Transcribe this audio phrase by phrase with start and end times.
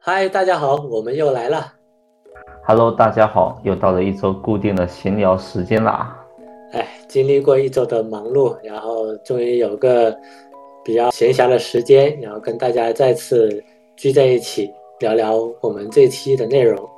[0.00, 1.74] 嗨，大家好，我们又来了。
[2.64, 6.16] Hello，大家好，又到了一周固定的闲聊时间啦。
[6.72, 10.16] 哎，经历过一周的忙碌，然后终于有个
[10.84, 13.62] 比较闲暇的时间，然后跟大家再次
[13.96, 16.88] 聚在一起聊聊我们这期的内容。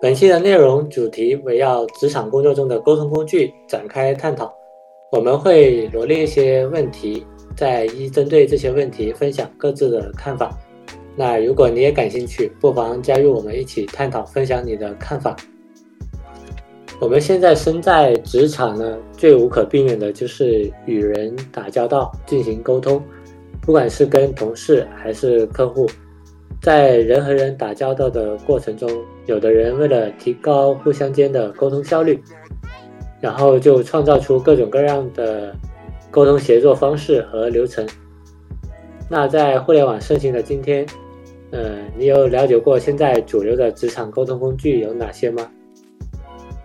[0.00, 4.54] 本期的内容主题围绕职场工作中的沟通工具展开探讨，
[5.12, 7.24] 我们会罗列一些问题，
[7.56, 10.58] 再一针对这些问题分享各自的看法。
[11.14, 15.36] 那如果你也感兴趣，不妨加入我们一起探讨、分享你的看法。
[17.00, 23.00] 我们现在身在职场呢，最无可避免的就是与人打交道、进行沟通，
[23.60, 25.86] 不管是跟同事还是客户，
[26.60, 28.90] 在人和人打交道的过程中，
[29.26, 32.20] 有的人为了提高互相间的沟通效率，
[33.26, 35.52] 然后就创造出各种各样的
[36.12, 37.84] 沟通协作方式和流程。
[39.10, 40.86] 那在互联网盛行的今天，
[41.50, 45.42] 嗯，你有了解过现在主流的职场沟通工具有哪些吗？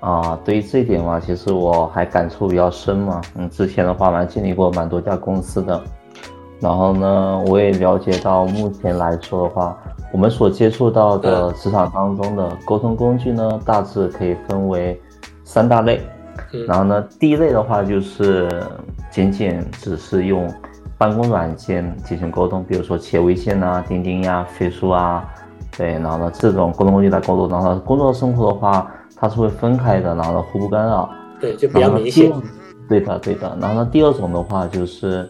[0.01, 3.19] 啊，对于这一点嘛，其实我还感触比较深嘛。
[3.35, 5.83] 嗯，之前的话蛮经历过蛮多家公司的，
[6.59, 9.75] 然后呢，我也了解到目前来说的话，
[10.13, 15.01] 我们所接触到的职场当中的沟通工具呢，大致可以分为
[15.43, 15.99] 三大类。
[16.67, 18.49] 然后呢，第一类的话就是
[19.09, 20.51] 仅仅只是用。
[20.97, 25.27] 办公软件进行沟通，比如说企业微信啊、钉钉呀、飞书啊，
[25.75, 32.31] 对，然后呢这种沟通工具来沟通，然后工作生活的话，它是会分开的，然后呢互不干扰，对，就比较明显。
[32.87, 33.57] 对的，对的。
[33.59, 35.27] 然后呢第二种的话就是，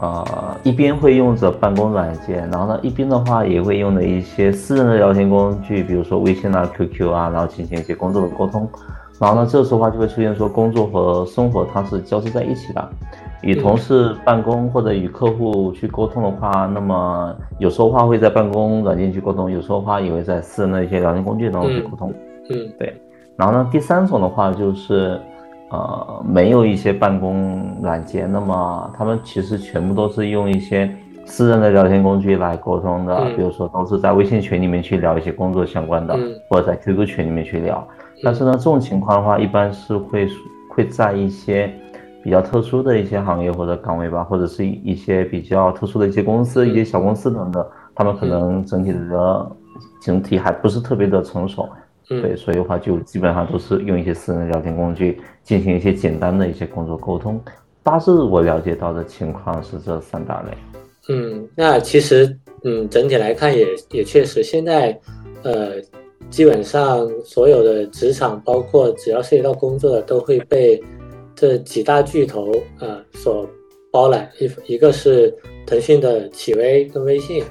[0.00, 8.66] 呃，一边会用着办公软件，然后呢一边的话也会用的一些私人的聊天工具，比如说微信啊、QQ 啊，然后进行一些工作的沟通。
[9.20, 12.88] 然后呢这时候的话就会出现说工作和生活它是交织在一起的。
[13.42, 22.10] 与同事办公或者与客户去沟通的话，那么有时候话会在办公软件去沟通，有时候话也会在私人的一些聊天工具当中去沟通。
[22.48, 22.98] 嗯，对。
[23.36, 25.20] 然后呢，第三种的话就是，
[25.70, 30.90] 呃，没有一些办公软件，那么他们其实全部都是用一些
[31.26, 37.86] 私人的聊天工具来沟通的，比如说都是在微信群里面去聊一些工作相关的，或者在 QQ 群里面去聊。
[38.22, 40.28] 但是呢，这种情况的话，一般是会
[40.70, 41.72] 会在一些。
[42.22, 47.62] 比较特殊的一些行业或者岗位吧，或者是一些比较特殊的一些公司、一些小公司等等，
[47.94, 49.52] 他们可能整体的
[50.00, 51.68] 整体还不是特别的成熟，
[52.08, 57.38] 对，所以的话就基本上都是用一些私人聊天工具进行一些简单的一些工作沟通。
[57.82, 60.56] 大致我了解到的情况是这三大类。
[61.10, 64.98] 嗯，那其实嗯整体来看也也确实，现在
[65.42, 65.72] 呃
[66.30, 70.82] 基本上所有的职场，包括只要涉及到工作的，都会被。
[71.36, 73.44] 这几大巨头啊所
[73.90, 75.36] 包揽一一个是
[75.66, 77.42] 腾讯的企微跟微信，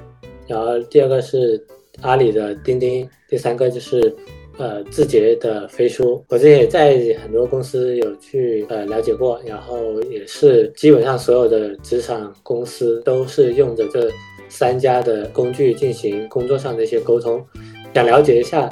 [0.47, 1.61] 然后第二个是
[1.99, 4.15] 阿里的钉钉，第三个就是
[4.57, 6.23] 呃字节的飞书。
[6.29, 14.09] 我之前也在很多公司有去呃了解过，然后也是基本上所有的职场公司都是用着这
[14.47, 17.45] 三家的工具进行工作上的一些沟通。
[17.93, 18.67] 想了解一下。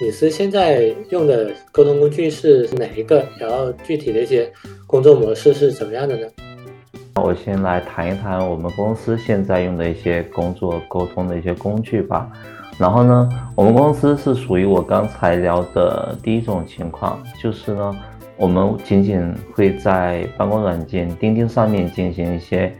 [0.00, 3.24] 你是现在用的沟通工具是哪一个？
[3.40, 4.48] 然后具体的一些
[4.86, 6.26] 工作模式是怎么样的呢？
[7.16, 12.30] 我先来谈一谈我们公司现在用的一些工作沟通的一些工具吧。
[12.78, 17.96] 然后呢，我们公司是属于我刚才聊的第一种情况，就是呢，
[18.36, 22.72] 我们仅仅会在办公软件钉钉上面进行一些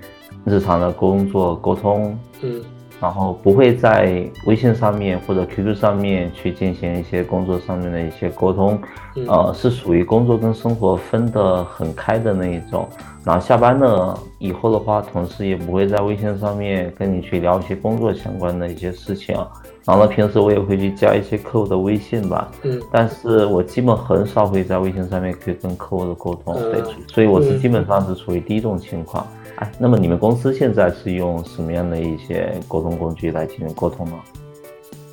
[0.45, 2.17] 日常的工作沟通。
[2.43, 2.63] 嗯。
[3.01, 8.81] 然后不会在微信上面或者 QQ 上面去进行一些工作上面的一些沟通，
[9.27, 12.89] 呃，是属于工作跟生活分得很开的那一种。
[13.25, 19.37] 然后下班了以后的话，同事也不会在微信上面跟你去聊一些工作相关的一些事情。
[19.85, 29.27] 然后呢，平时我也会去加一些客户的微信吧，嗯，但是我基本很少会在微信上面去跟客户的沟通，对，所以我是基本上是处于第一种情况。
[29.59, 34.17] 哎，那么你们公司现在是用什么样的一些沟通工具来进行沟通呢？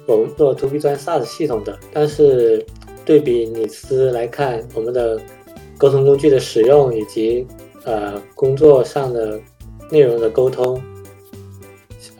[0.07, 2.63] 我们做 To B 端 SaaS 系统的，但是
[3.03, 5.19] 对比你司来看，我们的
[5.79, 7.47] 沟通工具的使用以及
[7.85, 9.39] 呃工作上的
[9.89, 10.79] 内容的沟通，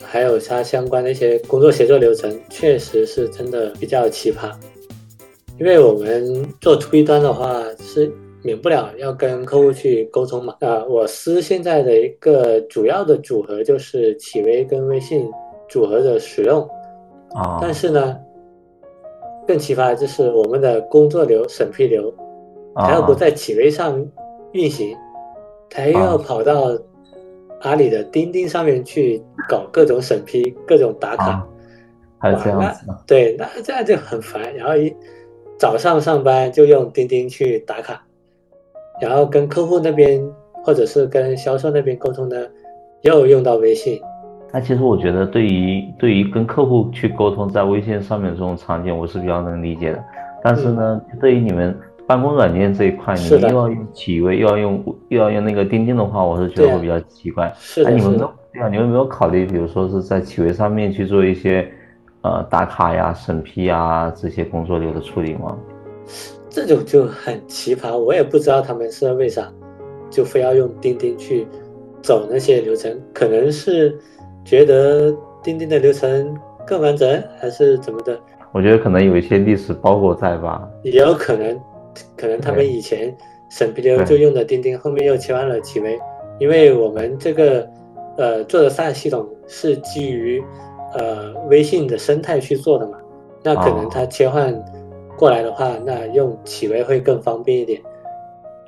[0.02, 4.52] 还有它相关的一些工作协作流程，确实是真的比较奇葩。
[5.60, 8.12] 因为我们做 To B 端的话是。
[8.46, 10.56] 免不了要跟客户去沟通嘛？
[10.60, 15.28] 啊，我司现在的一个主要的组合就是企微跟微信
[15.68, 16.62] 组合的使用
[17.32, 17.58] 啊。
[17.60, 18.16] 但是呢，
[19.48, 22.14] 更奇葩的就是我们的工作流、审批流，
[22.76, 24.00] 还要不在企微上
[24.52, 24.96] 运行，
[25.68, 26.78] 他又要跑到
[27.62, 29.20] 阿里的钉钉上面去
[29.50, 31.44] 搞各种审批、各种打卡，
[32.20, 32.86] 还有这样子。
[33.08, 34.56] 对，那这样就很烦。
[34.56, 34.96] 然后一
[35.58, 38.06] 早上上班就用钉钉去打卡，
[39.02, 40.22] 然后跟客户那边
[40.64, 42.36] 或者是跟销售那边沟通呢，
[43.02, 44.00] 又用到微信。
[44.54, 50.04] 那其实我觉得，对于对于跟客户去沟通在微信上面这种场景，我是比较能理解的。
[50.42, 51.78] 但是呢，对于你们
[52.08, 57.52] 办公软件这一块，你们又要用企微，又要用又要用那个钉钉的话，我是觉得会比较奇怪。
[57.58, 61.68] 是的，你们都对啊，你们没有考虑，比如说是在企微上面去做一些
[62.22, 65.58] 呃打卡呀、审批呀这些工作流的处理吗？
[66.50, 69.52] 这种就很奇葩，我也不知道他们是为啥
[70.10, 71.48] 就非要用钉钉去
[72.02, 73.98] 走那些流程，可能是。
[74.48, 75.12] 觉得
[75.42, 76.38] 钉钉的流程
[76.68, 78.16] 更完整，还是怎么的？
[78.52, 80.70] 我觉得可能有一些历史包裹在吧。
[80.84, 81.60] 也有可能，
[82.16, 83.12] 可能他们以前
[83.50, 86.00] 审批流就用的钉钉，后面又切换了企微。
[86.38, 87.68] 因为我们这个
[88.18, 90.44] 呃做的 SaaS 系统是基于
[90.94, 93.00] 呃微信的生态去做的嘛，
[93.42, 94.54] 那可能它切换
[95.18, 97.82] 过来的话，那用企微会更方便一点。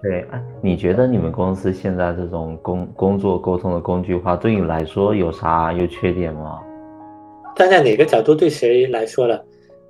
[0.02, 6.62] 对，啊，你觉得你们公司现在这种工工作沟通的工具化，对你来说有啥优缺点吗？
[7.56, 9.44] 站在哪个角度对谁来说了？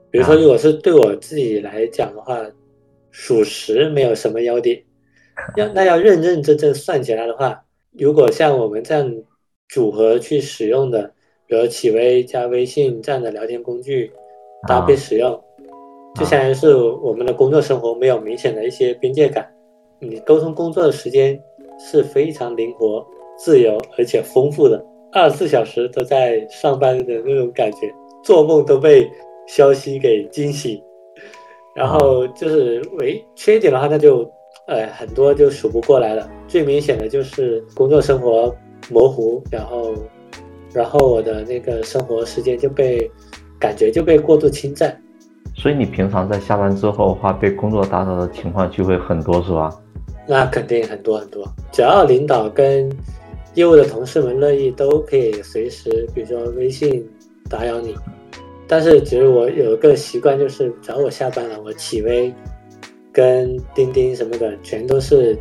[0.10, 2.40] 比如说，如果是对我自己来讲的话，
[3.12, 4.82] 属实没有什么优点。
[5.56, 7.62] 要 那要认认真真算起来的话，
[7.92, 9.14] 如果像我们这样
[9.68, 11.12] 组合去使用的，
[11.46, 14.14] 比如企微加微信这样的聊天工具
[14.66, 15.44] 搭配使用，就
[16.18, 19.48] 就相当于是我们的工作生活没有明显的一些边界感。
[20.00, 21.40] 你沟通工作的时间
[21.80, 23.06] 是非常灵活、
[23.38, 27.94] 自由而且丰富的，二十四小时都在上班的那种感觉，
[28.24, 29.08] 做梦都被
[29.48, 30.82] 消息给惊醒。
[31.76, 34.28] 然后就是唯缺点的话，那就
[34.68, 36.28] 呃很多就数不过来了。
[36.48, 38.56] 最明显的就是工作生活
[38.90, 39.94] 模糊，然后
[40.74, 43.08] 然后我的那个生活时间就被
[43.60, 45.00] 感觉就被过度侵占。
[45.58, 49.76] 所以你平常在下班之后的话，被工作打扰的情况就会很多，是吧？
[50.28, 52.90] 那肯定很多很多，只要领导跟
[53.56, 57.04] 业务的同事们乐意，都可以随时，比如说微信
[57.50, 57.96] 打扰你。
[58.68, 62.32] 但是其实我有一个习惯，就是只要我下班了，我企微
[63.12, 65.36] 跟钉钉什么的全都是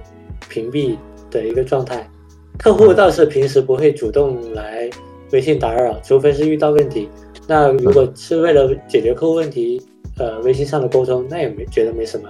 [0.49, 0.97] 屏蔽
[1.31, 2.09] 的一个状态。
[2.57, 4.89] 客户倒是平时不会主动来
[5.33, 7.07] 微信打扰，除非是遇到问题。
[7.47, 9.83] 那如果是为了解决客户问题，
[10.19, 12.29] 呃，微信上的沟通，那也没觉得没什么。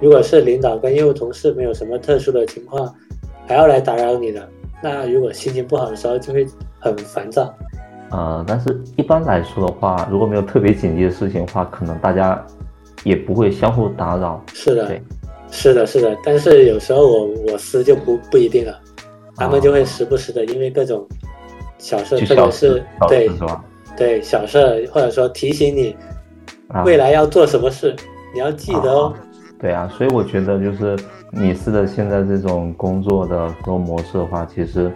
[0.00, 2.92] 如果是领导跟业务同事没有什么特殊的情况，
[3.46, 4.48] 还要来打扰你的，
[4.82, 6.46] 那如果心情不好的时候就会
[6.80, 7.54] 很烦躁。
[8.10, 12.44] 呃，但是一般来说的话，如果没有特别紧急的事情的话，可能大家
[13.04, 14.44] 也不会相互打扰。
[14.52, 15.00] 是的，
[15.50, 16.16] 是的，是的。
[16.24, 18.78] 但是有时候我我司就不不一定了，
[19.36, 21.06] 他们就会时不时的因为各种
[21.78, 23.30] 小事，特别是对
[23.96, 25.96] 对小事，或者说提醒你
[26.84, 27.94] 未来要做什么事，
[28.32, 29.14] 你要记得哦。
[29.60, 30.98] 对啊，所以我觉得就是
[31.30, 34.90] 米斯的现在这种工作的这种模式的话，其实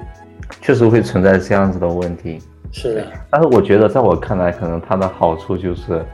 [0.60, 2.40] 确实会存在这样子的问题。
[2.72, 6.04] 是的，但是我觉得在我看来，可能它的好处就是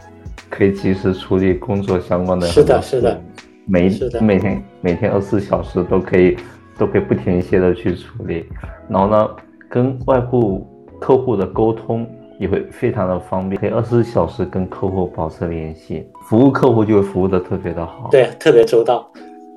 [0.50, 2.46] 可以及时处理工作相关的。
[2.46, 3.18] 是的，是的，
[3.66, 6.36] 每每天每天二十四小时都可以
[6.76, 8.44] 都可以不停歇的去处理，
[8.88, 9.30] 然后呢，
[9.70, 10.66] 跟外部
[11.00, 12.06] 客户的沟通。
[12.42, 19.08] 也会非常的方便，可以二十四小时跟客户保持联系，服务客户就会服务的特别的好，对，特别周到。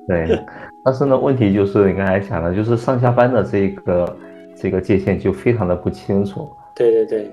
[0.06, 0.38] 对，
[0.84, 4.16] 但是呢，问题就是你刚才讲的，就是上下班的这个
[4.54, 6.48] 这个界限就非常的不清楚。
[6.76, 7.30] 对对对，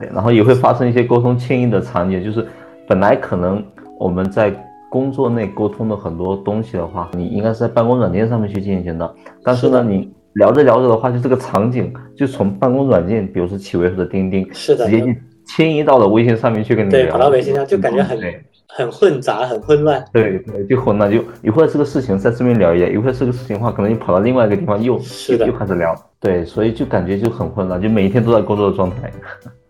[0.00, 2.46] 对，然后也会发生一些沟通迁移的场景，就是
[2.88, 3.62] 本来可能
[3.98, 4.50] 我们在
[4.88, 10.10] 工作内沟通的很多东西的话，你应该是在办公软件上面去进行的，但是呢，你。
[10.34, 15.08] 聊着聊着的话，就这个场景就从办公软件，比如说企微或者钉钉，是的，直接就
[15.46, 17.02] 迁移到了微信上面去跟你聊。
[17.02, 18.18] 对，跑到微信上就感觉很
[18.66, 20.04] 很混杂，很混乱。
[20.12, 25.94] 对对，就混乱，就一会儿这个事情在这边聊一下，一会儿这个事情的话，可能你跑到另外一个地方又是的又开始聊。
[26.18, 29.12] 对，所以就感觉就很混乱，就每一天都在工作的状态。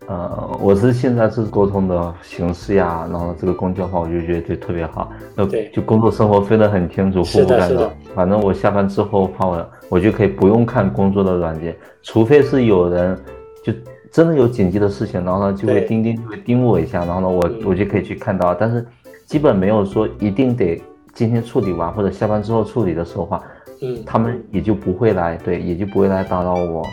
[0.06, 7.90] 呃，我是现在是沟通的形式呀，然后这个工具的话，我就觉得就特别好，那就工作生活分得很清楚，互不干扰。
[8.14, 13.18] 反正我下班之后的话，我我就可以不用看工作的软件，除非是有人
[13.64, 13.73] 就
[14.11, 18.54] 真的有紧急的事情，然后呢就会钉钉就会盯我一下，然后呢我我就可以去看到。
[18.54, 18.87] 但是
[19.25, 20.82] 基本没有说一定得
[21.14, 23.42] 今天处理完或者下班之后处理的时候话，
[23.80, 26.84] 嗯，他们也就不会来，对，也就不会来打扰我。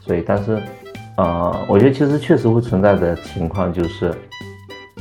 [0.00, 0.60] 所以，但是。
[1.16, 4.14] 呃，我觉得其实确实会存在的情况就是，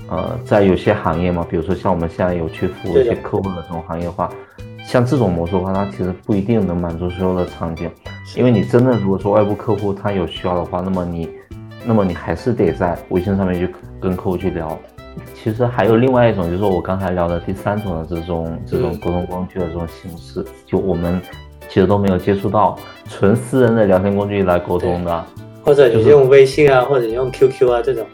[0.09, 4.29] 呃，在有些行业嘛，比如说像我们现在有去服务一些客户的这种行业的话，
[4.85, 7.89] 像这种模式的话，它其实不一定能满足所有的场景，
[8.35, 11.29] 因为你真的如果说外部客户他有需要的话，那么你，
[11.85, 14.77] 那么你还是得在微信上面去跟客户去聊。
[15.33, 21.21] 其实还有另外一种，就是我刚才聊的第三种的这种这种沟通工具的这种形式，就我们
[21.67, 22.77] 其实都没有接触到
[23.09, 25.25] 纯私人的聊天工具来沟通的，
[25.63, 28.05] 或者你用微信啊，或者用 QQ 啊这种。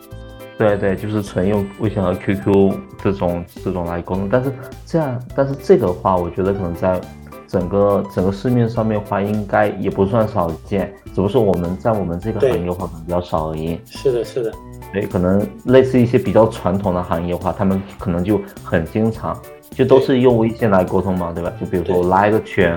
[0.58, 2.74] 对对，就是纯用微信和 QQ
[3.04, 4.52] 这种这种来沟通，但是
[4.88, 7.00] 这样，但是这个话，我觉得可能在
[7.48, 13.80] 整个整个市面上面话，应该也不算少见，只不过是我们在我们这个行业话可能比较少而已。
[13.86, 14.52] 是的，是的。
[14.92, 19.40] 对，可能类似一些比较传统的行业话，他们可能就很经常，
[19.70, 21.54] 就都是用微信来沟通嘛，对吧？
[21.62, 22.68] 就比如说我拉一个群，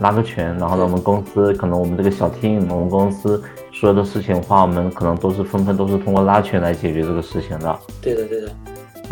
[0.00, 3.42] 拉个群，然后呢，我们公司可能我们这个小 team，我们公司。
[3.80, 7.78] 所有的事情的话，我们可能都是纷纷都是通过拉群来解决这个事情的。
[8.02, 8.52] 对的，对的。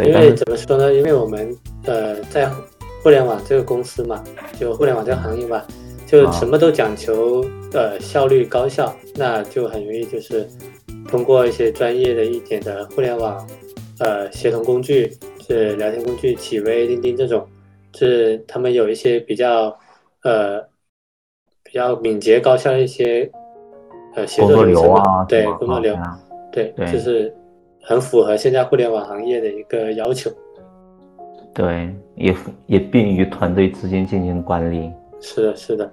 [0.04, 0.92] 因为怎么说呢？
[0.92, 2.46] 因为我们呃在
[3.02, 4.22] 互联网这个公司嘛，
[4.60, 5.66] 就互联网这个行业吧，
[6.06, 10.46] 就什么都讲求呃效率高效，那就很容易就是
[11.08, 13.48] 通过一些专业的一点的互联网
[14.00, 15.10] 呃协同工具，
[15.46, 17.48] 是聊天工具，企微、钉钉这种，
[17.94, 19.74] 是他们有一些比较
[20.24, 20.60] 呃
[21.64, 23.30] 比较敏捷高效的一些。
[24.38, 25.96] 工作流啊，对工作流，
[26.52, 27.34] 对，就是
[27.82, 30.30] 很符合现在互联网行业的一个要求。
[31.54, 32.34] 对，也
[32.66, 34.90] 也便于团队之间进行管理。
[35.20, 35.90] 是的，是的。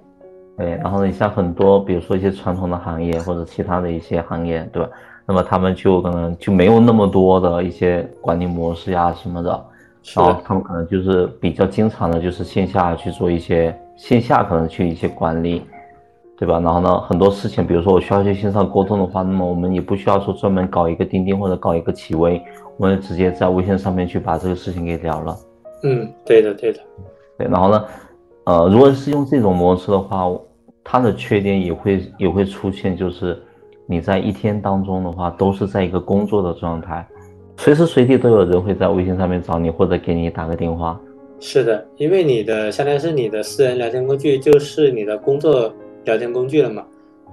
[0.56, 4.88] 对，然后你像很多，比如说一些传统的行业或者其他的一些行业，对吧？
[5.26, 9.66] 那么他们就可能就没有那么多的一些管理模式呀什么的，
[10.14, 15.64] 然后他们可能就是比较经常的，就是线下去做一些线下可能去一些管理。
[16.38, 16.60] 对吧？
[16.60, 22.38] 然后呢，很多事情，比如说我需要去线上沟通的话，那么我们也不需要说专门搞一个钉钉或者搞一个企微，
[22.76, 25.34] 我们直接在微信上面去把这个事情给聊了。
[25.82, 26.80] 嗯，对的，对的。
[27.38, 27.84] 对，然后呢，
[28.44, 30.30] 呃，如果是用这种模式的话，
[30.84, 33.42] 它的缺点也会也会出现，就是
[33.86, 37.06] 你在一天当中的话，都是在一个工作的状态，
[37.56, 41.00] 随时随地都有人会在微信上面找你或者给你打个电话。
[41.40, 45.72] 是的，因为你的相当于是你的私人聊天工具，就是你的工作。
[46.06, 46.82] 聊天工具了嘛，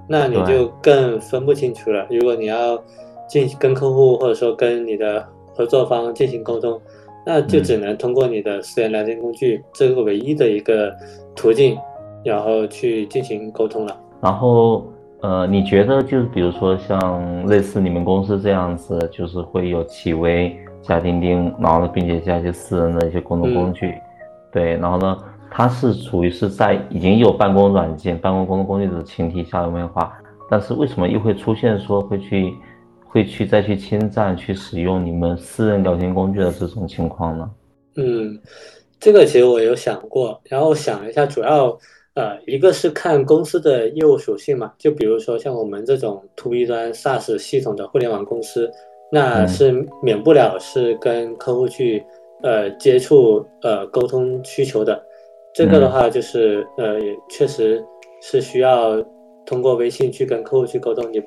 [0.06, 2.06] 那你就更分不清楚了。
[2.10, 2.78] 如果你要
[3.26, 5.26] 进跟客户或者说跟你的
[5.56, 6.78] 合作方进行沟通，
[7.24, 10.92] 那就只能通过你的私人聊天工具这个唯一的一个
[11.34, 11.78] 途径，
[12.22, 13.96] 然后去进行沟通了。
[14.20, 14.84] 然后，
[15.22, 23.94] 呃，你觉得就是比如说像类似你们公司这样子，就是会有企微加钉钉，然后呢，并且加一些私人的一些沟通工具，
[24.52, 25.16] 对，然后呢？
[25.56, 30.12] 它是处于是在已经有办公软件、办公工作工具的前提下有没有话？
[30.50, 32.52] 但是为什么又会出现说会去
[33.06, 37.48] 会去再去侵占、去使用你们私人聊天工具的这种情况呢？
[37.94, 38.36] 嗯，
[38.98, 41.78] 这个其实我有想过，然后想了一下，主要
[42.14, 48.68] 呃一个是看公司的业务属性嘛，就比如说像我们这种 To B 端 SaaS 系统的互联网公司，
[49.08, 49.70] 那是
[50.02, 52.04] 免不了是跟客户去
[52.42, 55.00] 呃接触呃沟通需求的。
[55.54, 57.80] 这个的话就是，呃，也确实
[58.20, 59.00] 是需要
[59.46, 61.22] 通过微信去跟客户去沟通，你，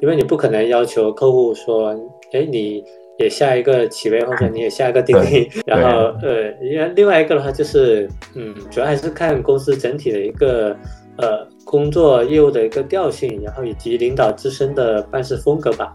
[0.00, 1.88] 因为你不可能要求客户说，
[2.32, 2.84] 哎，你
[3.18, 6.50] 也下一个企微或者你也下一个钉钉， 然后，呃，
[6.94, 10.76] 另外一个的话就是，嗯，主要还是看公司整体的一个，
[11.16, 15.92] 呃，工作业务的一个调性，然后以及领导自身的办事风格吧，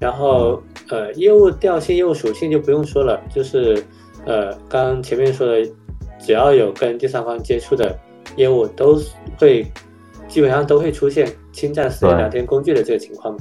[0.00, 3.84] 然后，呃，业务调性、业务属性就不用说了，就是，
[4.24, 5.68] 呃，刚前面说的。
[6.18, 7.96] 只要有跟第三方接触的
[8.36, 9.00] 业务，都
[9.38, 9.64] 会
[10.26, 13.36] 基本上都会出现侵占私人聊天工具的这个情况。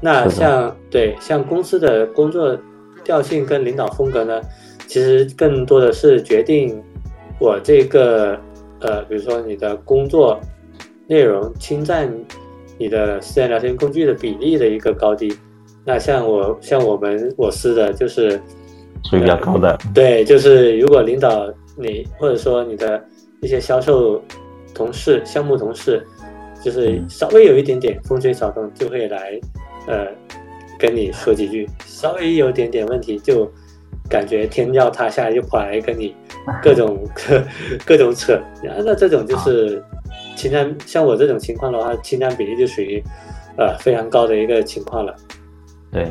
[0.00, 2.58] 那像对像公司的工作
[3.04, 4.40] 调性跟领导风格呢，
[4.86, 6.82] 其实更多的是决定
[7.38, 8.38] 我这个
[8.80, 10.40] 呃，比如说你的工作
[11.06, 12.10] 内容侵占
[12.78, 15.36] 你的私人聊天工具的比例的一个高低。
[15.84, 18.40] 那像我像我们我司的就是
[19.04, 21.52] 属于比较高的，对，就是如果领导。
[21.76, 23.02] 你或者说你的
[23.40, 24.22] 一些销售
[24.74, 26.06] 同事、项目同事，
[26.62, 29.40] 就是稍微有一点点风吹草动，就会来，
[29.86, 30.06] 呃，
[30.78, 33.50] 跟你说几句；稍微有点点问题，就
[34.08, 36.14] 感觉天要塌下来，就跑来跟你
[36.62, 37.42] 各种 各
[37.84, 38.40] 各种扯。
[38.62, 39.82] 然后那这种就是
[40.36, 43.02] 侵占，像我这种情况的话，侵占比例就属于
[43.56, 45.14] 呃非常高的一个情况了。
[45.90, 46.06] 对。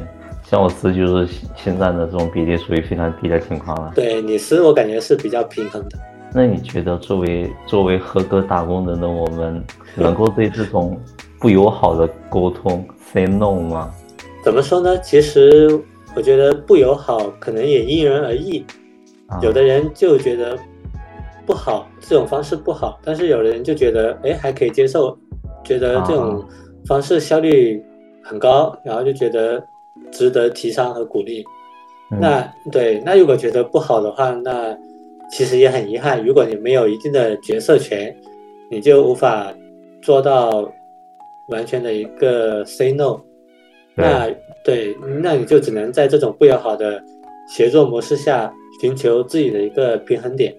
[0.52, 3.94] 像我司就是现在的这种比例属于非常低的情况了。
[3.96, 5.98] 对你司，我感觉是比较平衡的。
[6.34, 9.64] 那你觉得作为作为合格打工人的我们，
[9.96, 11.00] 能够对这种
[11.40, 13.90] 不友好的沟通 say no 吗？
[14.44, 14.98] 怎么说呢？
[14.98, 15.70] 其实
[16.18, 18.66] 我觉得不友好可能也因人而异。
[19.42, 20.60] 有的人就觉得
[21.46, 25.18] 不好，这种方式不好，但是有的人就觉得，哎，还可以接受，
[25.64, 26.46] 觉得这种
[26.86, 27.82] 方式效率
[28.22, 29.64] 很高，然后就觉得
[30.12, 31.44] 值得提倡和鼓励。
[32.20, 34.78] 那对，那如果觉得不好的话，那
[35.32, 36.22] 其实也很遗憾。
[36.26, 38.14] 如果你没有一定的决策权，
[38.70, 39.54] 你就无法
[40.02, 40.70] 做到
[41.48, 43.18] 完全的一个 say no。
[43.96, 44.30] 那
[44.64, 44.94] 对，
[45.24, 47.02] 那你就只能在这种不友好的
[47.48, 50.54] 协作模式下寻求自己的一个平衡点。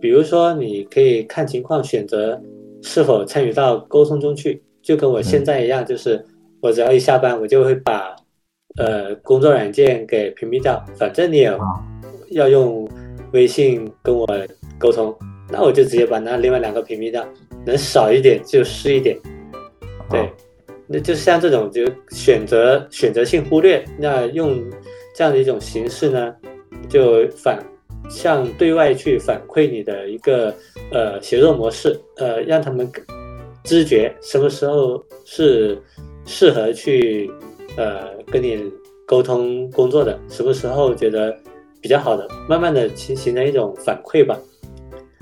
[0.00, 2.40] 比如说，你可以看情况选择
[2.82, 6.24] 是否参与到沟通中去，就跟我现在一样，就是
[6.60, 8.14] 我只要一下班，我就会把。
[8.78, 11.50] 呃，工作软件给屏蔽掉，反正你也
[12.30, 12.86] 要用
[13.32, 14.26] 微信跟我
[14.78, 15.16] 沟通，
[15.50, 17.26] 那我就直接把那另外两个屏蔽掉，
[17.64, 19.18] 能少一点就是一点。
[20.10, 20.30] 对，
[20.86, 24.62] 那就像这种就选择选择性忽略，那用
[25.14, 26.34] 这样的一种形式呢，
[26.86, 27.58] 就反
[28.10, 30.54] 向对外去反馈你的一个
[30.92, 32.86] 呃协作模式，呃，让他们
[33.64, 35.80] 知觉什么时候是
[36.26, 37.30] 适合去。
[37.76, 38.70] 呃，跟你
[39.06, 41.36] 沟通工作的，什么时候觉得
[41.80, 44.38] 比较好的，慢慢的形形成一种反馈吧。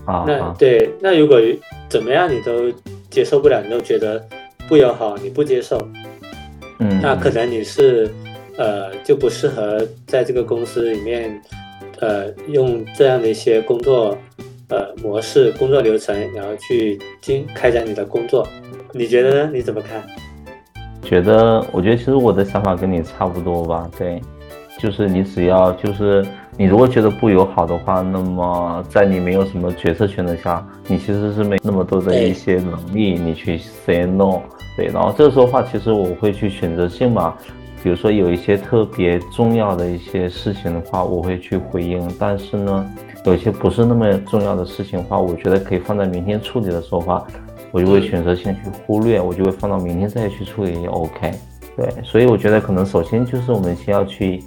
[0.04, 1.40] 啊，那对，那如果
[1.88, 2.70] 怎么样你都
[3.10, 4.22] 接受不了，你都觉得
[4.68, 5.78] 不友好，你不接受，
[6.78, 8.10] 嗯，那可能你是
[8.56, 11.40] 呃就不适合在这个公司里面，
[12.00, 14.16] 呃，用这样的一些工作
[14.68, 18.46] 呃模式、工作流程，然后去经开展你的工作，
[18.92, 19.50] 你觉得呢？
[19.54, 20.04] 你怎么看？
[21.04, 23.88] 觉得，我觉得其实我的想法跟你差不多吧。
[23.96, 24.20] 对，
[24.80, 26.24] 就是你只要就是
[26.56, 34.40] 你如果觉得不友好的话，那么在你没有什么决策权的下，你其实是没那么多的一些能力，你去 say no。
[34.76, 37.34] 对，然后这个时候的话，其实我会去选择性嘛，
[37.82, 42.10] 比如说有一些特别重要的一些事情的话，我会去回应。
[42.18, 42.90] 但是呢，
[43.24, 47.24] 有一些不是那么重要的事情的话，我觉得可以放在明天处理的时候话。
[47.74, 50.86] 我就会选择先去忽略，我就会放到明天再去处理也。
[50.86, 51.32] OK，
[51.76, 54.44] 对，所以我觉得可能首先就是我们先要去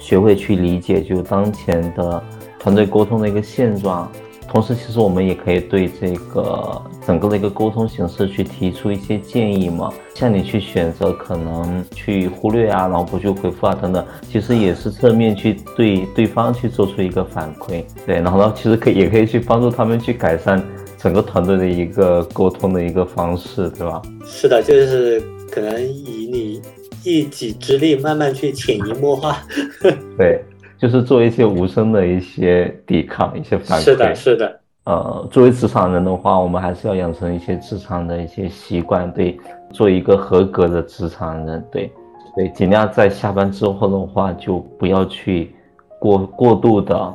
[0.00, 2.20] 学会去理解，就当前的
[2.58, 4.10] 团队沟通的一个现状。
[4.48, 9.92] 同时，其实我们也可以对这个整个的一个沟通形式去提出一些建议嘛。
[10.14, 17.84] 像你去选择可能去忽略啊，然后不去回复啊等等，其实也是侧面去对对方去做出一个反馈。
[18.04, 20.60] 对，然后呢，其实可以也可以去帮助他们去改善。
[20.98, 24.02] 整个团队的一个沟通的一个方式，对吧？
[24.26, 26.60] 是的，就是可能以你
[27.04, 29.36] 一己之力慢慢去潜移默化。
[30.18, 30.44] 对，
[30.76, 33.84] 就是做一些无声的一些抵抗，一些反馈。
[33.84, 34.60] 是的，是的。
[34.86, 39.38] 呃，作为职场人的话，我们还是要养成一些职场的一些习惯，对，
[39.72, 41.92] 做一个合格的职场人，对，
[42.34, 45.54] 对，尽量在下班之后的话，就不要去
[46.00, 47.14] 过过度的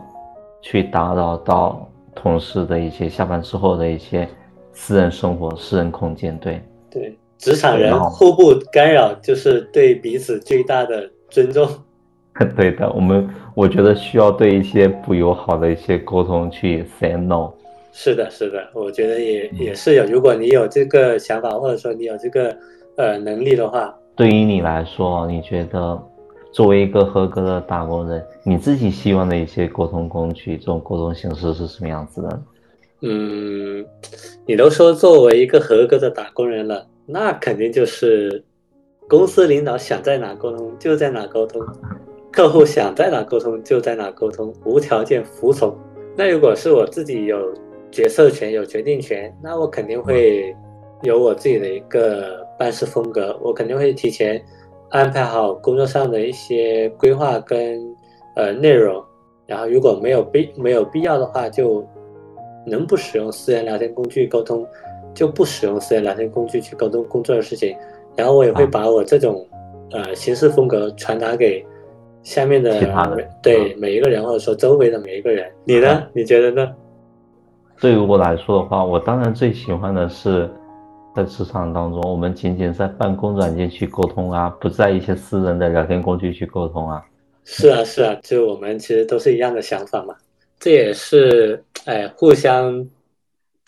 [0.61, 1.85] 去打扰到。
[2.15, 4.27] 同事的一些下班之后的一些
[4.71, 11.67] 私人生活、私人空间，对对，职场人互不干扰，就是对彼此最大的尊重。
[12.55, 17.51] 对的，我们我觉得需要对一些不友好的一些沟通去 say no。
[17.91, 20.03] 是的，是的，我觉得也也是有。
[20.05, 22.55] 如果你有这个想法，或者说你有这个
[22.97, 26.03] 呃能力的话，对于你来说，你觉得？
[26.53, 32.41] 作为一个合格的打工人，你自己希望的一些沟通工具，这种沟通形式是什么样子的？
[33.01, 33.83] 嗯，
[34.45, 38.43] 你都说作为一个合格的打工人了，那肯定就是
[39.09, 41.59] 公司领导想在哪沟通就在哪沟通，
[42.31, 45.75] 客户想在哪沟通就在哪沟通，无条件服从。
[46.15, 47.51] 那如果是我自己有
[47.91, 50.55] 决策权、有决定权，那我肯定会
[51.01, 54.39] 有我自己的一个办事风格，我肯定会提前。
[54.93, 57.81] 安排好工作上的一些规划跟
[58.35, 59.03] 呃内容，
[59.47, 61.83] 然后如果没有必没有必要的话，就
[62.63, 64.63] 能不使用私人聊天工具沟通，
[65.11, 67.75] 就不使用私人聊天工具去沟通工作的事情。
[68.15, 69.43] 然后我也会把我这种
[69.89, 71.65] 呃行事风格传达给
[72.21, 72.71] 下面的
[73.41, 75.51] 对每一个人，或者说周围的每一个人。
[75.65, 76.03] 你呢？
[76.13, 76.71] 你觉得呢？
[77.81, 80.47] 对于我来说的话，我当然最喜欢的是。
[81.15, 87.03] 在职场当中，我们仅仅在办公软件去沟通啊，不在一些私人的聊天工具去沟通啊。
[87.45, 90.15] 是啊，是啊，就我们其实都是一样的想法嘛。
[90.59, 92.83] 这也是哎，互相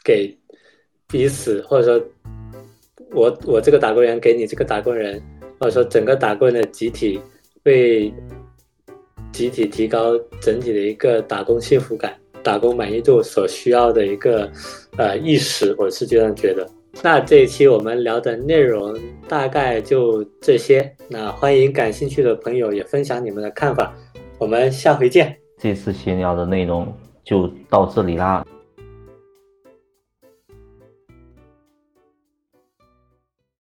[0.04, 0.36] 给
[1.08, 2.08] 彼此，或者说，
[3.12, 5.22] 我我这个打工人给你这个打工人，
[5.60, 7.20] 或者说整个打工人的集体，
[7.64, 8.12] 为
[9.32, 14.50] 集体提高整体的一个打工幸福感、打工满意度所需要的一个
[14.98, 16.68] 呃意识，我是这样觉得。
[17.04, 20.96] 那这一期我们聊的内容大概就这些。
[21.08, 23.94] 那欢迎感兴趣的朋友也分享你们的看法。
[24.38, 25.36] 我们下回见。
[25.58, 26.92] 这次闲聊的内容
[27.24, 28.46] 就到这里啦。